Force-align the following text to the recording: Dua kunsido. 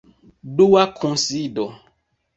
Dua 0.57 0.83
kunsido. 0.97 1.65